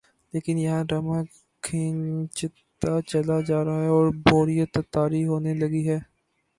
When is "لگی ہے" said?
5.53-5.99